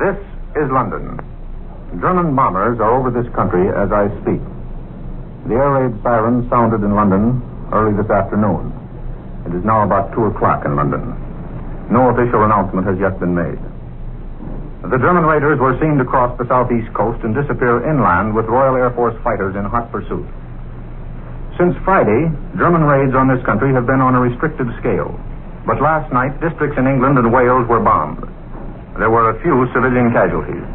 [0.00, 0.16] This
[0.56, 1.20] is London.
[2.00, 4.40] German bombers are over this country as I speak.
[5.44, 7.36] The air raid siren sounded in London
[7.68, 8.72] early this afternoon.
[9.44, 11.04] It is now about 2 o'clock in London.
[11.92, 13.60] No official announcement has yet been made.
[14.88, 18.80] The German raiders were seen to cross the southeast coast and disappear inland with Royal
[18.80, 20.24] Air Force fighters in hot pursuit.
[21.60, 25.12] Since Friday, German raids on this country have been on a restricted scale.
[25.68, 28.24] But last night, districts in England and Wales were bombed.
[28.98, 30.66] There were a few civilian casualties.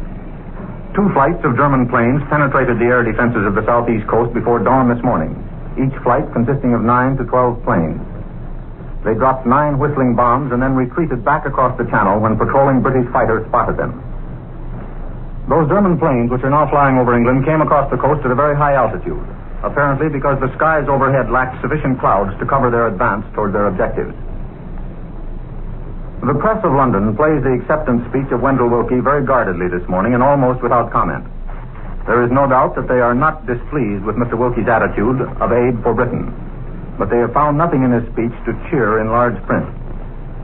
[0.96, 4.88] Two flights of German planes penetrated the air defenses of the southeast coast before dawn
[4.88, 5.36] this morning,
[5.76, 8.00] each flight consisting of 9 to 12 planes.
[9.04, 13.06] They dropped nine whistling bombs and then retreated back across the channel when patrolling British
[13.12, 13.94] fighters spotted them.
[15.46, 18.34] Those German planes, which are now flying over England, came across the coast at a
[18.34, 19.22] very high altitude,
[19.62, 24.16] apparently because the skies overhead lacked sufficient clouds to cover their advance toward their objectives.
[26.24, 30.16] The press of London plays the acceptance speech of Wendell Willkie very guardedly this morning
[30.16, 31.28] and almost without comment.
[32.08, 34.32] There is no doubt that they are not displeased with Mr.
[34.32, 36.32] Willkie's attitude of aid for Britain,
[36.96, 39.68] but they have found nothing in his speech to cheer in large print.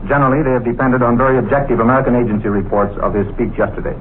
[0.05, 3.97] Generally, they have depended on very objective American agency reports of his speech yesterday.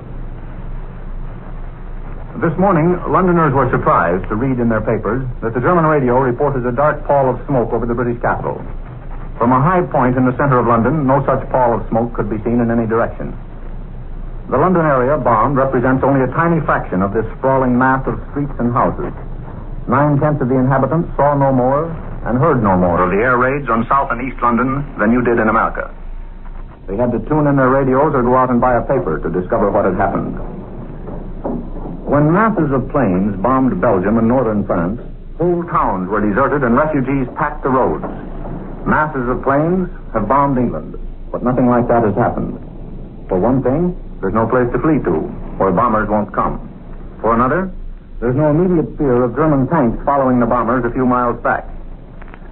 [2.45, 6.67] This morning, Londoners were surprised to read in their papers that the German radio reported
[6.67, 8.61] a dark pall of smoke over the British capital.
[9.43, 12.31] From a high point in the center of London, no such pall of smoke could
[12.31, 13.35] be seen in any direction.
[14.47, 18.55] The London area bombed represents only a tiny fraction of this sprawling mass of streets
[18.63, 19.11] and houses.
[19.91, 21.91] Nine tenths of the inhabitants saw no more
[22.23, 25.27] and heard no more of the air raids on South and East London than you
[25.27, 25.91] did in America.
[26.87, 29.27] They had to tune in their radios or go out and buy a paper to
[29.27, 30.39] discover what had happened.
[32.07, 35.03] When masses of planes bombed Belgium and northern France,
[35.35, 38.07] whole towns were deserted and refugees packed the roads.
[38.87, 40.99] Masses of planes have bombed England,
[41.31, 42.59] but nothing like that has happened.
[43.29, 45.23] For one thing, there's no place to flee to,
[45.57, 46.59] where bombers won't come.
[47.21, 47.71] For another,
[48.19, 51.67] there's no immediate fear of German tanks following the bombers a few miles back.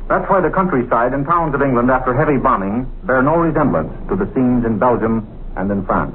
[0.09, 4.17] That's why the countryside and towns of England after heavy bombing bear no resemblance to
[4.17, 5.27] the scenes in Belgium
[5.57, 6.15] and in France.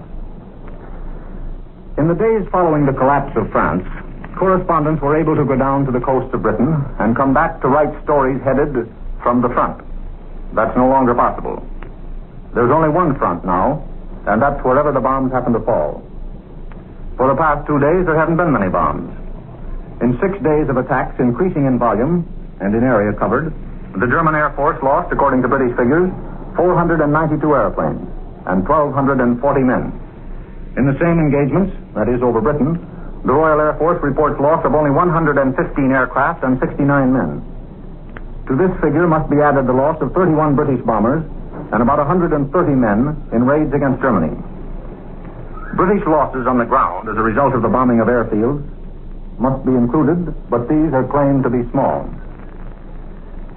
[1.98, 3.88] In the days following the collapse of France,
[4.36, 7.68] correspondents were able to go down to the coast of Britain and come back to
[7.68, 8.76] write stories headed
[9.24, 9.80] from the front.
[10.56, 11.60] That's no longer possible.
[12.56, 13.84] There's only one front now,
[14.26, 16.02] and that's wherever the bombs happen to fall.
[17.18, 19.12] For the past two days, there haven't been many bombs.
[20.02, 22.24] In six days of attacks increasing in volume
[22.60, 23.52] and in area covered,
[24.00, 26.12] the German Air Force lost, according to British figures,
[26.56, 28.04] 492 airplanes
[28.48, 29.92] and 1,240 men.
[30.78, 32.76] In the same engagements, that is over Britain,
[33.24, 35.40] the Royal Air Force reports loss of only 115
[35.92, 37.55] aircraft and 69 men.
[38.48, 41.26] To this figure must be added the loss of 31 British bombers
[41.74, 42.46] and about 130
[42.78, 44.38] men in raids against Germany.
[45.74, 48.62] British losses on the ground as a result of the bombing of airfields
[49.42, 52.06] must be included, but these are claimed to be small.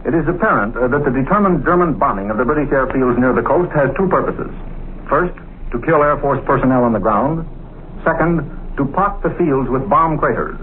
[0.09, 3.45] It is apparent uh, that the determined German bombing of the British airfields near the
[3.45, 4.51] coast has two purposes.
[5.07, 5.37] First,
[5.71, 7.45] to kill Air Force personnel on the ground.
[8.05, 8.41] Second,
[8.81, 10.57] to pock the fields with bomb craters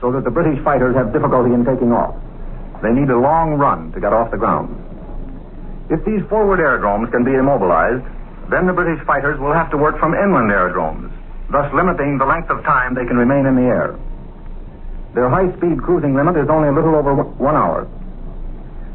[0.00, 2.14] so that the British fighters have difficulty in taking off.
[2.82, 4.74] They need a long run to get off the ground.
[5.88, 8.02] If these forward aerodromes can be immobilized,
[8.50, 11.14] then the British fighters will have to work from inland aerodromes,
[11.50, 13.94] thus limiting the length of time they can remain in the air.
[15.14, 17.86] Their high speed cruising limit is only a little over one hour.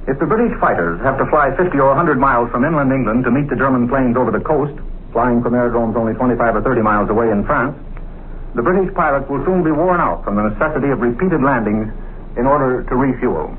[0.08, 3.32] If the British fighters have to fly 50 or 100 miles from inland England to
[3.32, 4.76] meet the German planes over the coast,
[5.12, 7.76] flying from aerodromes only 25 or 30 miles away in France,
[8.56, 11.94] the British pilots will soon be worn out from the necessity of repeated landings
[12.36, 13.54] in order to refuel.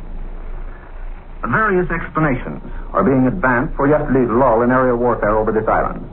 [1.49, 2.61] Various explanations
[2.93, 6.05] are being advanced for yesterday's lull in aerial warfare over this island.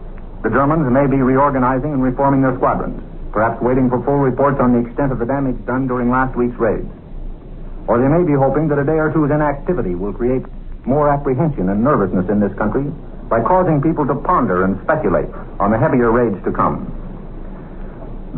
[0.47, 3.03] The Germans may be reorganizing and reforming their squadrons,
[3.35, 6.55] perhaps waiting for full reports on the extent of the damage done during last week's
[6.55, 6.87] raids.
[7.83, 10.47] Or they may be hoping that a day or two's inactivity will create
[10.87, 12.87] more apprehension and nervousness in this country
[13.27, 15.27] by causing people to ponder and speculate
[15.59, 16.87] on the heavier raids to come.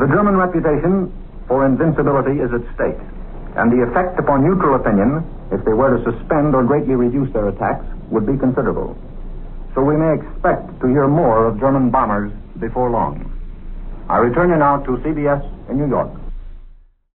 [0.01, 1.13] The German reputation
[1.45, 2.97] for invincibility is at stake,
[3.53, 5.21] and the effect upon neutral opinion
[5.51, 8.97] if they were to suspend or greatly reduce their attacks, would be considerable.
[9.75, 13.31] So we may expect to hear more of German bombers before long.
[14.09, 16.09] I return you now to CBS in New York.